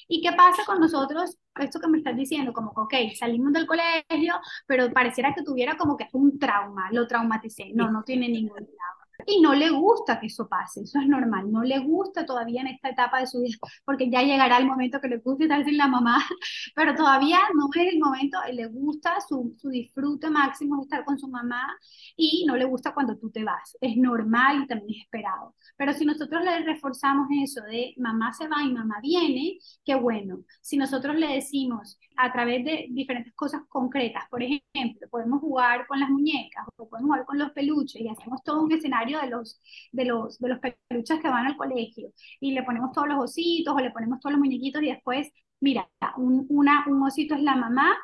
[0.08, 1.38] ¿Y qué pasa con nosotros?
[1.60, 4.34] Esto que me estás diciendo, como, ok, salimos del colegio,
[4.66, 7.72] pero pareciera que tuviera como que un trauma, lo traumaticé.
[7.76, 8.93] No, no tiene ningún trauma
[9.26, 12.68] y no le gusta que eso pase, eso es normal, no le gusta todavía en
[12.68, 15.78] esta etapa de su vida, porque ya llegará el momento que le guste estar sin
[15.78, 16.18] la mamá,
[16.76, 21.18] pero todavía no es el momento, le gusta su, su disfrute máximo de estar con
[21.18, 21.64] su mamá
[22.16, 25.56] y no le gusta cuando tú te vas, es normal y también es esperado.
[25.78, 30.40] Pero si nosotros le reforzamos eso de mamá se va y mamá viene, qué bueno.
[30.62, 36.00] Si nosotros le decimos a través de diferentes cosas concretas, por ejemplo, podemos jugar con
[36.00, 39.62] las muñecas o podemos jugar con los peluches y hacemos todo un escenario de los,
[39.92, 42.12] de los, de los peluches que van al colegio.
[42.40, 45.90] Y le ponemos todos los ositos o le ponemos todos los muñequitos y después, mira,
[46.18, 47.96] un, una, un osito es la mamá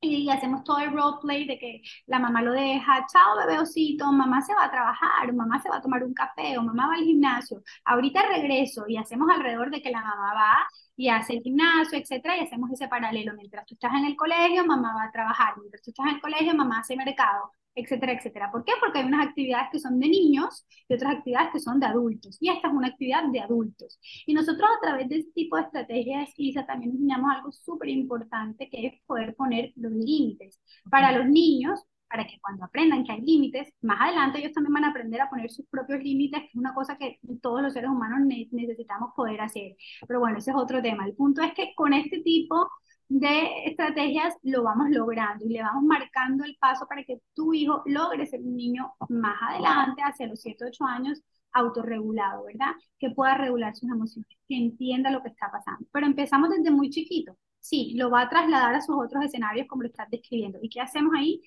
[0.00, 4.42] y hacemos todo el roleplay de que la mamá lo deja, chao bebé osito, mamá
[4.42, 7.04] se va a trabajar, mamá se va a tomar un café o mamá va al
[7.04, 11.98] gimnasio, ahorita regreso y hacemos alrededor de que la mamá va y hace el gimnasio,
[11.98, 13.34] etcétera, y hacemos ese paralelo.
[13.34, 16.20] Mientras tú estás en el colegio, mamá va a trabajar, mientras tú estás en el
[16.20, 18.50] colegio, mamá hace mercado, etcétera, etcétera.
[18.50, 18.72] ¿Por qué?
[18.80, 22.38] Porque hay unas actividades que son de niños y otras actividades que son de adultos.
[22.40, 24.00] Y esta es una actividad de adultos.
[24.26, 28.68] Y nosotros a través de este tipo de estrategias, Isa, también enseñamos algo súper importante
[28.70, 30.60] que es poder poner los límites.
[30.90, 34.84] Para los niños, para que cuando aprendan que hay límites, más adelante ellos también van
[34.84, 37.90] a aprender a poner sus propios límites, que es una cosa que todos los seres
[37.90, 39.76] humanos necesitamos poder hacer.
[40.06, 41.04] Pero bueno, ese es otro tema.
[41.06, 42.68] El punto es que con este tipo
[43.08, 47.82] de estrategias lo vamos logrando y le vamos marcando el paso para que tu hijo
[47.86, 52.72] logre ser un niño más adelante, hacia los 7, 8 años, autorregulado, ¿verdad?
[52.98, 55.86] Que pueda regular sus emociones, que entienda lo que está pasando.
[55.92, 57.36] Pero empezamos desde muy chiquito.
[57.60, 60.58] Sí, lo va a trasladar a sus otros escenarios como lo estás describiendo.
[60.62, 61.40] ¿Y qué hacemos ahí?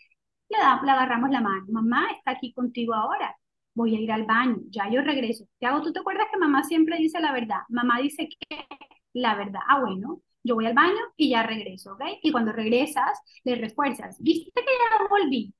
[0.50, 1.66] Le, da, le agarramos la mano.
[1.70, 3.36] Mamá está aquí contigo ahora.
[3.74, 4.58] Voy a ir al baño.
[4.70, 5.46] Ya yo regreso.
[5.60, 5.82] ¿Qué hago?
[5.82, 7.60] ¿Tú te acuerdas que mamá siempre dice la verdad?
[7.70, 8.66] Mamá dice que
[9.14, 9.62] la verdad.
[9.68, 12.02] Ah, bueno, yo voy al baño y ya regreso, ¿ok?
[12.24, 14.18] Y cuando regresas, le refuerzas.
[14.20, 15.54] ¿Viste que ya volví?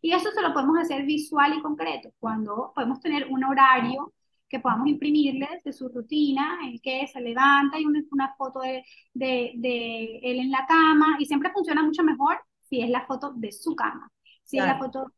[0.00, 4.14] Y eso se lo podemos hacer visual y concreto, cuando podemos tener un horario
[4.48, 8.82] que podamos imprimirles de su rutina, el que se levanta y una, una foto de,
[9.12, 13.32] de, de, él en la cama, y siempre funciona mucho mejor si es la foto
[13.34, 14.10] de su cama,
[14.42, 15.12] si es la foto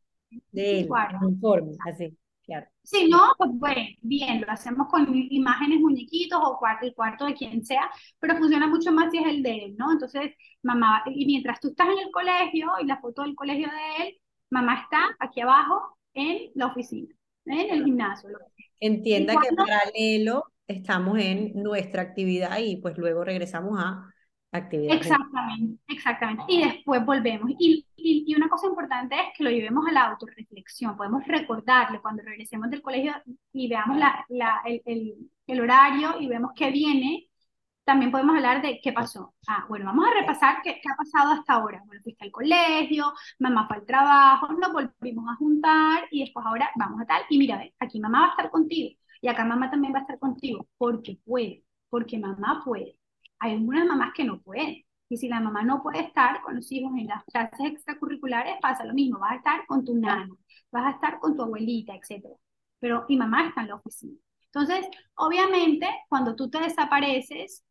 [0.51, 0.89] de, él,
[1.21, 2.15] Informe, así.
[2.45, 2.67] Claro.
[2.83, 7.33] Si no, pues bueno, bien, lo hacemos con imágenes, muñequitos o cuarto, el cuarto de
[7.35, 9.91] quien sea, pero funciona mucho más si es el de él, ¿no?
[9.93, 14.03] Entonces, mamá, y mientras tú estás en el colegio y la foto del colegio de
[14.03, 14.17] él,
[14.49, 18.29] mamá está aquí abajo en la oficina, en el gimnasio.
[18.79, 24.12] Entienda que paralelo estamos en nuestra actividad y pues luego regresamos a
[24.53, 24.95] actividad.
[24.95, 26.43] Exactamente, exactamente.
[26.47, 27.51] Y después volvemos.
[27.59, 30.95] Y, y, una cosa importante es que lo llevemos a la autorreflexión.
[30.95, 33.13] Podemos recordarle cuando regresemos del colegio
[33.51, 35.15] y veamos la, la, el,
[35.47, 37.27] el, horario y vemos que viene
[37.83, 39.33] también podemos hablar de qué pasó.
[39.47, 41.81] Ah, bueno, vamos a repasar qué, qué, ha pasado hasta ahora.
[41.85, 46.71] Bueno, fuiste al colegio, mamá fue al trabajo, nos volvimos a juntar y después ahora
[46.75, 47.23] vamos a tal.
[47.29, 50.19] Y mira, aquí mamá va a estar contigo y acá mamá también va a estar
[50.19, 52.97] contigo porque puede, porque mamá puede.
[53.43, 54.83] Hay algunas mamás que no pueden.
[55.09, 58.85] Y si la mamá no puede estar con los hijos en las clases extracurriculares, pasa
[58.85, 59.19] lo mismo.
[59.19, 60.37] Vas a estar con tu nano,
[60.71, 62.25] vas a estar con tu abuelita, etc.
[62.79, 64.17] Pero, y mamá está en la oficina.
[64.45, 67.65] Entonces, obviamente, cuando tú te desapareces,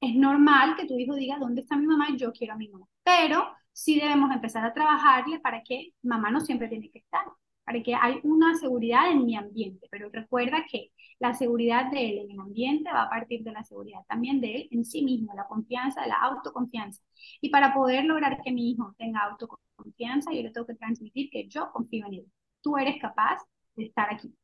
[0.00, 2.16] es normal que tu hijo diga, ¿dónde está mi mamá?
[2.16, 2.86] Yo quiero a mi mamá.
[3.02, 7.24] Pero sí debemos empezar a trabajarle para que mamá no siempre tiene que estar,
[7.64, 9.86] para que hay una seguridad en mi ambiente.
[9.90, 13.64] Pero recuerda que la seguridad de él en el ambiente va a partir de la
[13.64, 17.02] seguridad también de él en sí mismo, la confianza, la autoconfianza.
[17.40, 21.48] Y para poder lograr que mi hijo tenga autoconfianza, yo le tengo que transmitir que
[21.48, 22.26] yo confío en él.
[22.60, 23.38] Tú eres capaz
[23.76, 24.34] de estar aquí.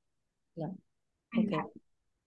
[0.54, 0.74] Claro.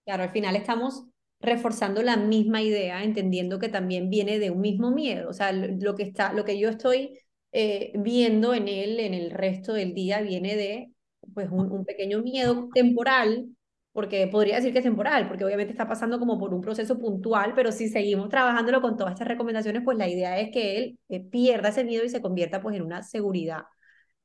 [0.04, 1.06] Claro, al final estamos
[1.40, 5.28] reforzando la misma idea, entendiendo que también viene de un mismo miedo.
[5.28, 7.18] O sea, lo que, está, lo que yo estoy
[7.56, 10.90] eh, viendo en él en el resto del día viene de
[11.32, 13.46] pues, un, pequeño miedo temporal,
[13.92, 17.52] porque podría decir que es temporal, porque obviamente está pasando como por un proceso puntual,
[17.54, 21.20] pero si seguimos trabajándolo con todas estas recomendaciones, pues la idea es que él eh,
[21.20, 23.62] pierda ese miedo y se convierta pues en una seguridad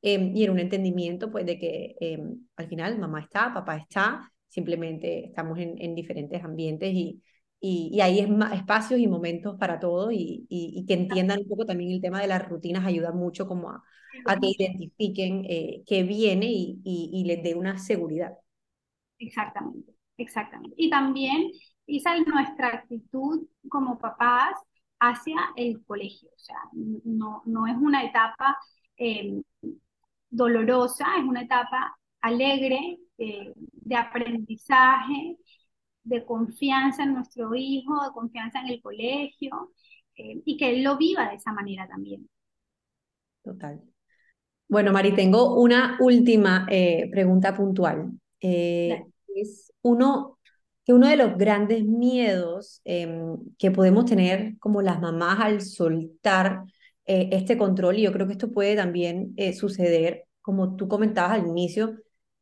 [0.01, 4.31] eh, y en un entendimiento pues de que em, al final mamá está, papá está,
[4.47, 7.21] simplemente estamos en diferentes ambientes y,
[7.59, 8.19] y, y hay
[8.53, 12.27] espacios y momentos para todo y, y, que entiendan un poco también el tema de
[12.27, 13.83] las rutinas ayuda mucho como a,
[14.25, 18.33] a que identifiquen eh, qué viene y, y, les dé una seguridad.
[19.17, 20.75] Exactamente, exactamente.
[20.77, 21.51] Y también,
[21.85, 24.53] Isa, nuestra actitud como papás
[24.99, 28.57] hacia el colegio, o sea, no, no es una etapa
[28.97, 29.41] eh,
[30.29, 35.37] dolorosa, es una etapa alegre, eh, de aprendizaje,
[36.09, 39.73] de confianza en nuestro hijo, de confianza en el colegio,
[40.15, 42.27] eh, y que él lo viva de esa manera también.
[43.43, 43.81] Total.
[44.67, 48.11] Bueno, Mari, tengo una última eh, pregunta puntual.
[48.39, 50.39] es uno,
[50.83, 56.63] que uno de los grandes miedos em, que podemos tener como las mamás al soltar
[57.05, 61.97] este control, y yo creo que esto puede también suceder, como tú comentabas al inicio,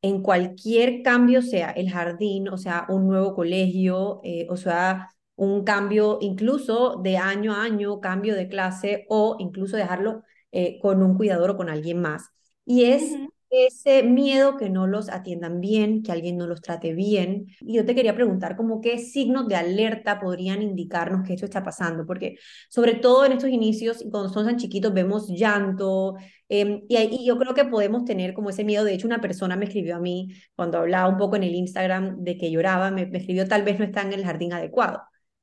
[0.08, 5.64] en cualquier cambio, sea el jardín, o sea, un nuevo colegio, eh, o sea, un
[5.64, 11.16] cambio incluso de año a año, cambio de clase o incluso dejarlo eh, con un
[11.18, 12.30] cuidador o con alguien más.
[12.66, 13.14] Y es
[13.50, 17.48] ese miedo que no los atiendan bien, que alguien no los trate bien.
[17.62, 21.64] Y yo te quería preguntar como qué signos de alerta podrían indicarnos que esto está
[21.64, 22.38] pasando, porque
[22.70, 26.16] sobre todo en estos inicios, cuando son tan chiquitos, vemos llanto,
[26.50, 28.84] eh, y, y, yo creo que podemos tener como ese miedo.
[28.86, 32.24] De hecho, una persona me escribió a mí cuando hablaba un poco en el Instagram
[32.24, 35.02] de que lloraba, me, me escribió tal vez no está en el jardín adecuado.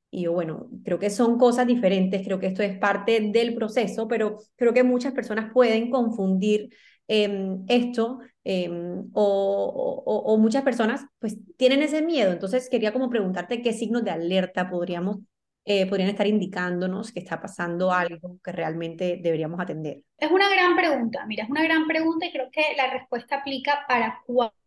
[0.09, 4.07] Y yo, bueno, creo que son cosas diferentes, creo que esto es parte del proceso,
[4.07, 6.69] pero creo que muchas personas pueden confundir
[7.07, 8.69] eh, esto eh,
[9.13, 12.31] o, o, o, muchas personas pues tienen ese miedo.
[12.31, 15.19] Entonces quería como preguntarte qué signos de alerta podríamos
[15.65, 20.01] eh, podrían estar indicándonos que está pasando algo que realmente deberíamos atender?
[20.17, 23.83] Es una gran pregunta, mira, es una gran pregunta y creo que la respuesta aplica
[23.87, 24.21] para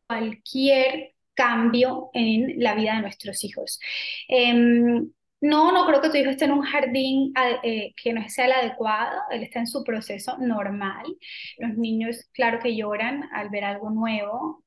[0.07, 3.79] cualquier cambio en la vida de nuestros hijos.
[4.27, 5.09] Em,
[5.41, 7.33] no, no creo que tu hijo esté en un jardín
[7.63, 11.07] eh, que no sea el adecuado, él está en su proceso normal.
[11.59, 14.65] Los niños, claro que lloran al ver algo nuevo,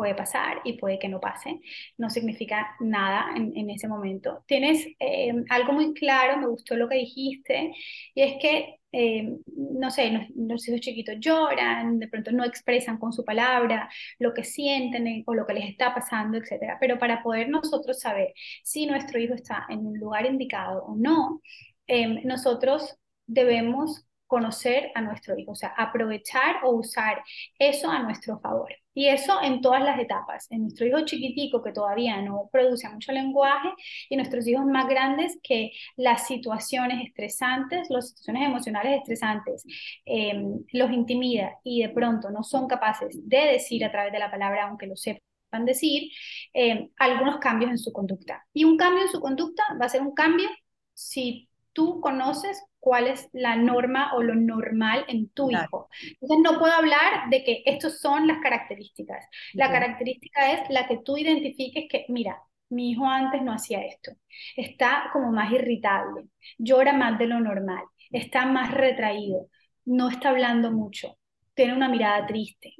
[0.00, 1.60] puede pasar y puede que no pase,
[1.98, 4.44] no significa nada en, ese momento.
[4.46, 7.74] Tienes eh, algo muy claro, me gustó lo que dijiste,
[8.14, 13.12] y es que eh, no sé, los, hijos chiquitos lloran, de pronto no expresan con
[13.12, 16.78] su palabra lo que sienten eh, o lo que les está pasando, etc.
[16.80, 18.32] Pero para poder nosotros saber
[18.64, 21.42] si nuestro hijo está en un lugar indicado o no,
[21.86, 27.22] eh, nosotros debemos conocer a nuestro hijo, o sea, aprovechar o usar
[27.58, 28.79] eso a nuestro favor.
[28.92, 33.12] Y eso en todas las etapas, en nuestro hijo chiquitico que todavía no produce mucho
[33.12, 33.68] lenguaje
[34.08, 39.64] y nuestros hijos más grandes que las situaciones estresantes, las situaciones emocionales estresantes
[40.04, 44.30] em, los intimida y de pronto no son capaces de decir a través de la
[44.30, 45.20] palabra, aunque lo sepan
[45.64, 46.10] decir,
[46.52, 48.44] em, algunos cambios en su conducta.
[48.52, 50.48] Y un cambio en su conducta va a ser un cambio
[50.94, 55.88] si tú conoces cuál es la norma o lo normal en tu hijo.
[56.20, 59.26] Entonces no puedo hablar de que estas son las características.
[59.54, 64.12] La característica es la que tú identifiques que, mira, mi hijo antes no hacía esto,
[64.56, 69.48] está como más irritable, llora más de lo normal, está más retraído,
[69.84, 71.18] no está hablando mucho,
[71.54, 72.74] tiene una mirada triste.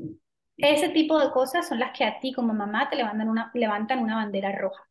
[0.56, 3.98] Ese tipo de cosas son las que a ti como mamá te levantan una, levantan
[3.98, 4.82] una bandera roja.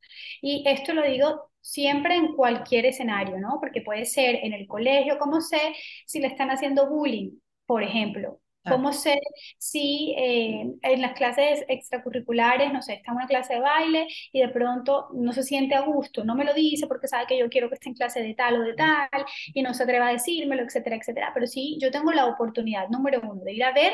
[0.41, 3.58] Y esto lo digo siempre en cualquier escenario, ¿no?
[3.60, 5.60] Porque puede ser en el colegio, ¿cómo sé
[6.06, 7.32] si le están haciendo bullying,
[7.65, 8.39] por ejemplo?
[8.67, 9.19] ¿Cómo sé
[9.58, 14.41] si eh, en las clases extracurriculares, no sé, está en una clase de baile y
[14.41, 17.50] de pronto no se siente a gusto, no me lo dice porque sabe que yo
[17.50, 19.10] quiero que esté en clase de tal o de tal
[19.54, 21.32] y no se atreva a decírmelo, etcétera, etcétera.
[21.34, 23.93] Pero sí, yo tengo la oportunidad, número uno, de ir a ver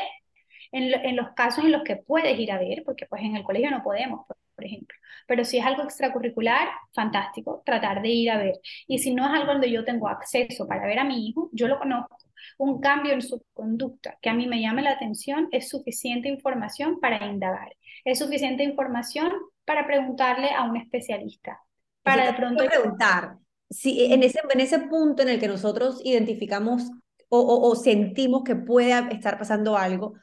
[0.72, 3.44] en, en los casos en los que puedes ir a ver, porque pues en el
[3.44, 4.26] colegio no podemos,
[4.56, 4.96] por ejemplo.
[5.26, 8.54] Pero si es algo extracurricular, fantástico, tratar de ir a ver.
[8.88, 11.68] Y si no es algo donde yo tengo acceso para ver a mi hijo, yo
[11.68, 12.16] lo conozco.
[12.58, 16.98] Un cambio en su conducta que a mí me llame la atención es suficiente información
[17.00, 17.76] para indagar.
[18.04, 19.32] Es suficiente información
[19.64, 21.60] para preguntarle a un especialista.
[22.02, 23.36] Para de pronto preguntar
[23.68, 26.84] si en ese, en ese punto en el que nosotros identificamos
[27.28, 30.14] o, o sentimos que puede estar pasando algo,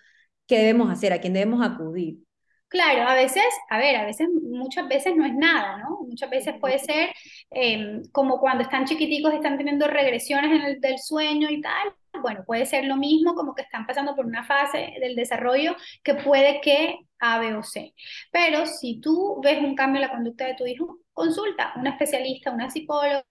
[0.48, 1.12] ¿qué debemos hacer?
[1.12, 2.20] ¿A quién debemos acudir?
[2.74, 6.00] Claro, a veces, a ver, a veces, muchas veces no es nada, ¿no?
[6.08, 7.12] Muchas veces puede ser
[7.52, 11.94] em, como cuando están chiquiticos, están teniendo regresiones en el del sueño y tal.
[12.24, 16.16] Bueno, puede ser lo mismo como que están pasando por una fase del desarrollo que
[16.16, 17.94] puede que A, B o C.
[18.32, 22.52] Pero si tú ves un cambio en la conducta de tu hijo, consulta una especialista,
[22.52, 23.24] una psicóloga,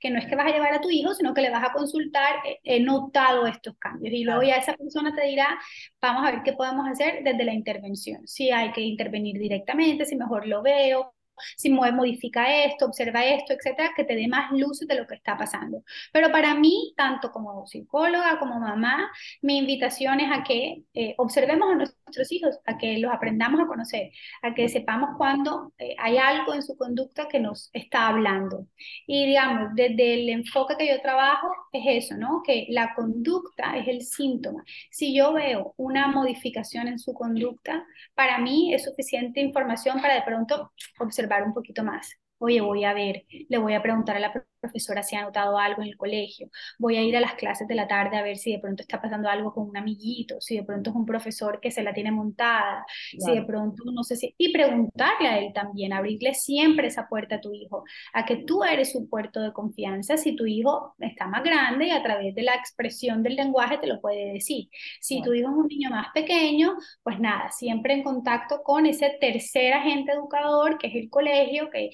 [0.00, 1.72] que no es que vas a llevar a tu hijo, sino que le vas a
[1.72, 4.14] consultar, he notado estos cambios.
[4.14, 5.58] Y luego ya esa persona te dirá,
[6.00, 8.26] vamos a ver qué podemos hacer desde la intervención.
[8.26, 11.14] Si hay que intervenir directamente, si mejor lo veo,
[11.56, 15.36] si modifica esto, observa esto, etcétera, que te dé más luz de lo que está
[15.36, 15.82] pasando.
[16.12, 19.10] Pero para mí, tanto como psicóloga como mamá,
[19.42, 23.66] mi invitación es a que eh, observemos a nuestros hijos, a que los aprendamos a
[23.66, 24.10] conocer,
[24.42, 28.66] a que sepamos cuando eh, hay algo en su conducta que nos está hablando.
[29.06, 32.42] Y digamos, desde el enfoque que yo trabajo es eso, ¿no?
[32.44, 34.64] Que la conducta es el síntoma.
[34.90, 40.22] Si yo veo una modificación en su conducta, para mí es suficiente información para de
[40.22, 42.16] pronto observar un poquito más.
[42.42, 45.82] Oye, voy a ver, le voy a preguntar a la profesora si ha notado algo
[45.82, 46.48] en el colegio,
[46.78, 48.98] voy a ir a las clases de la tarde a ver si de pronto está
[49.00, 52.10] pasando algo con un amiguito, si de pronto es un profesor que se la tiene
[52.12, 52.86] montada,
[53.18, 54.34] si de pronto no sé si...
[54.38, 58.64] Y preguntarle a él también, abrirle siempre esa puerta a tu hijo, a que tú
[58.64, 62.42] eres su puerto de confianza si tu hijo está más grande y a través de
[62.42, 64.68] la expresión del lenguaje te lo puede decir.
[65.00, 69.18] Si tu hijo es un niño más pequeño, pues nada, siempre en contacto con ese
[69.20, 71.90] tercer agente educador que es el colegio, que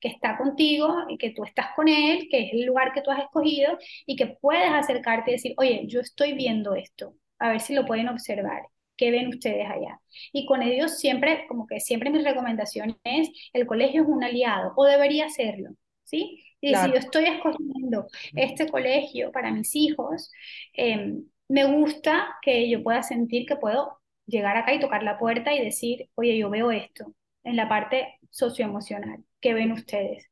[0.00, 3.10] que está contigo y que tú estás con él, que es el lugar que tú
[3.10, 7.60] has escogido y que puedes acercarte y decir, oye, yo estoy viendo esto, a ver
[7.60, 8.62] si lo pueden observar.
[8.96, 9.98] ¿Qué ven ustedes allá?
[10.30, 14.74] Y con ellos siempre, como que siempre mi recomendación es, el colegio es un aliado,
[14.76, 15.70] o debería serlo,
[16.04, 16.44] ¿sí?
[16.60, 20.30] Y si yo estoy escogiendo este colegio para mis hijos,
[20.74, 25.54] em, me gusta que yo pueda sentir que puedo llegar acá y tocar la puerta
[25.54, 27.14] y decir, oye, yo veo esto
[27.44, 30.26] en la parte socioemocional que ven ustedes.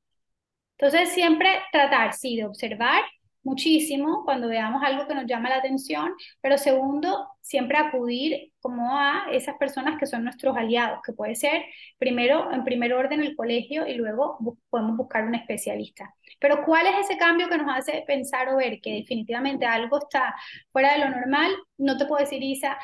[0.79, 3.03] Entonces, siempre tratar, sí, de observar
[3.43, 9.27] muchísimo cuando veamos algo que nos llama la atención, pero segundo, siempre acudir como a
[9.33, 11.65] esas personas que son nuestros aliados, que puede ser
[11.99, 14.39] primero, en primer orden el colegio y luego
[14.71, 16.15] podemos buscar un especialista.
[16.39, 20.35] Pero ¿cuál es ese cambio que nos hace pensar o ver que definitivamente algo está
[20.71, 21.51] fuera de lo normal?
[21.79, 22.79] No te puedo decir, Isa,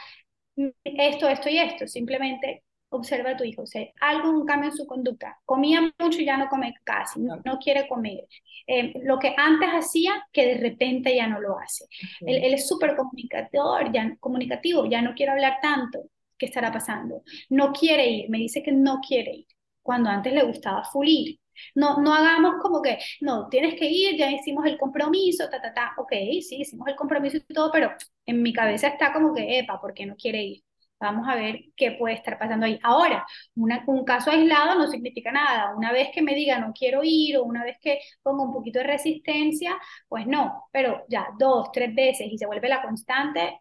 [0.85, 2.64] esto, esto y esto, simplemente
[2.97, 5.39] observa a tu hijo, o sea, algo, un cambio en su conducta.
[5.45, 8.27] Comía mucho y ya no come casi, no, quiere comer.
[8.67, 11.87] Eh, lo que antes hacía, que de repente ya no lo hace.
[12.21, 16.11] Él, es súper comunicador, ya, comunicativo, ya no quiere hablar tanto.
[16.39, 17.23] ¿Qué estará pasando?
[17.49, 19.47] No quiere ir, me dice que no quiere ir,
[19.83, 21.39] cuando antes le gustaba fulir.
[21.75, 25.73] No, no hagamos como que, no, tienes que ir, ya hicimos el compromiso, ta, ta,
[25.73, 27.93] ta, ok, sí, hicimos el compromiso y todo, pero
[28.27, 30.64] en mi cabeza está como que, epa, ¿por qué no quiere ir?
[31.01, 32.79] Vamos a ver qué puede estar pasando ahí.
[32.83, 33.27] Ahora,
[33.57, 35.75] un caso aislado no significa nada.
[35.77, 38.79] Una vez que me diga no quiero ir o una vez que ponga un poquito
[38.79, 39.77] de resistencia,
[40.09, 40.69] pues no.
[40.73, 43.61] Pero ya dos, tres veces y se vuelve la constante,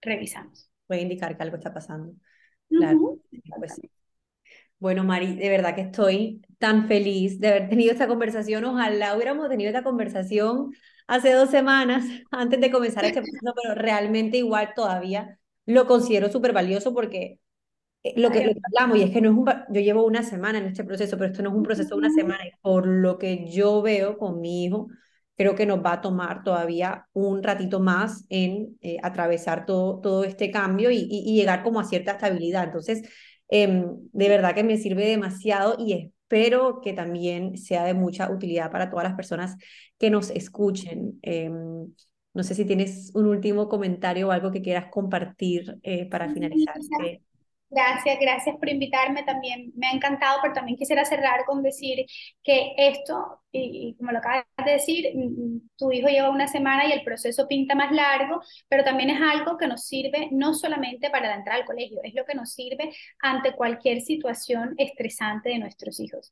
[0.00, 0.70] revisamos.
[0.86, 2.12] Puede indicar que algo está pasando.
[2.68, 3.18] Claro.
[3.58, 3.80] Pues
[4.78, 8.64] bueno, Mari, de verdad que estoy tan feliz de haber tenido esta conversación.
[8.64, 10.72] Ojalá hubiéramos tenido esta conversación
[11.06, 16.52] hace dos semanas antes de comenzar este proceso, pero realmente igual todavía lo considero súper
[16.52, 17.38] valioso porque
[18.02, 20.66] eh, lo que, hablamos, y es que no es un, yo llevo una semana en
[20.66, 23.48] este proceso, pero esto no es un proceso de una semana, y por lo que
[23.50, 24.88] yo veo con mi hijo,
[25.36, 30.24] creo que nos va a tomar todavía un ratito más en eh, atravesar todo, todo
[30.24, 32.64] este cambio y, y, llegar como a cierta estabilidad.
[32.64, 33.02] Entonces,
[33.48, 38.70] em, de verdad que me sirve demasiado y espero que también sea de mucha utilidad
[38.70, 39.56] para todas las personas
[39.98, 41.18] que nos escuchen.
[41.22, 41.92] Em,
[42.36, 46.74] no sé si tienes un último comentario o algo que quieras compartir eh, para finalizar.
[47.68, 49.72] Gracias, gracias por invitarme también.
[49.74, 52.06] Me ha encantado, pero también quisiera cerrar con decir
[52.44, 56.86] que esto, y, como lo acabas de decir, mm, mm, tu hijo lleva una semana
[56.86, 61.10] y el proceso pinta más largo, pero también es algo que nos sirve no solamente
[61.10, 65.98] para entrar al colegio, es lo que nos sirve ante cualquier situación estresante de nuestros
[65.98, 66.30] hijos.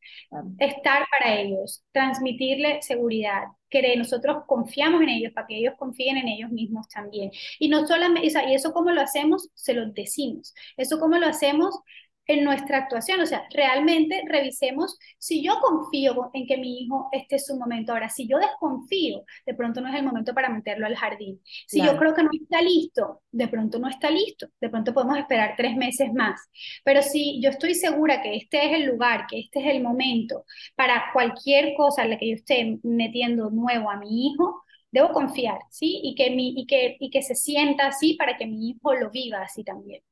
[0.59, 3.44] Estar para ellos, transmitirle seguridad,
[3.82, 7.30] que nosotros confiamos en ellos para que ellos confíen en ellos mismos también.
[7.58, 10.54] Y no solamente, y eso cómo lo hacemos, se lo decimos.
[10.76, 11.80] Eso cómo lo hacemos
[12.26, 13.20] en nuestra actuación.
[13.20, 17.92] O sea, realmente revisemos si yo confío en que mi hijo esté en su momento.
[17.92, 21.40] Ahora, si yo desconfío, de pronto no es el momento para meterlo al jardín.
[21.66, 24.48] Si yo creo que no está listo, de pronto no está listo.
[24.60, 26.40] De pronto podemos esperar tres meses más.
[26.84, 30.44] Pero si yo estoy segura que este es el lugar, que este es el momento
[30.74, 35.58] para cualquier cosa en la que yo esté metiendo nuevo a mi hijo, debo confiar,
[35.70, 36.00] ¿sí?
[36.04, 39.10] Y que, mi, y que, y que se sienta así para que mi hijo lo
[39.10, 40.02] viva así también.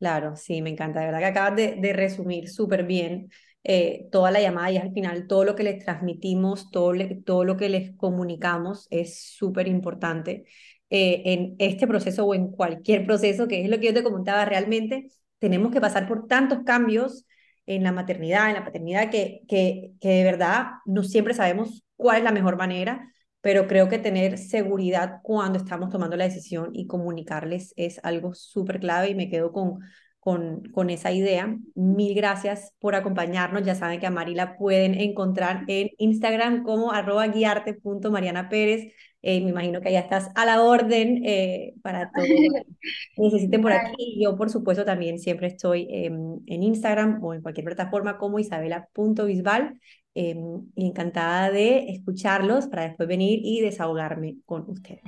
[0.00, 1.00] Claro, sí, me encanta.
[1.00, 3.30] De verdad que acabas de, resumir súper bien
[3.64, 6.94] eh, toda la llamada y al final todo lo que les transmitimos, todo,
[7.26, 10.44] todo lo que les comunicamos es súper importante
[10.88, 14.46] eh, en este proceso o en cualquier proceso, que es lo que yo te comentaba
[14.46, 15.08] realmente.
[15.38, 17.26] Tenemos que pasar por tantos cambios
[17.66, 22.18] en la maternidad, en la paternidad, que, que, que de verdad no siempre sabemos cuál
[22.18, 26.86] es la mejor manera pero creo que tener seguridad cuando estamos tomando la decisión y
[26.86, 29.80] comunicarles es algo súper clave y me quedo con,
[30.18, 31.56] con, con esa idea.
[31.74, 33.62] Mil gracias por acompañarnos.
[33.64, 38.92] Ya saben que a Mari la pueden encontrar en Instagram como arroba guiarte.marianapérez.
[39.22, 43.60] Eh, me imagino que ya estás a la orden eh, para todo lo que necesiten
[43.62, 44.18] por aquí.
[44.22, 49.78] Yo, por supuesto, también siempre estoy en Instagram o en cualquier plataforma como isabela.bisbal.
[50.12, 55.02] Em, y encantada de escucharlos para después venir y desahogarme con ustedes.